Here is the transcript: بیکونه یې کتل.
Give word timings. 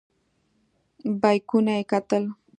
بیکونه 1.21 1.73
یې 1.77 1.83
کتل. 1.91 2.23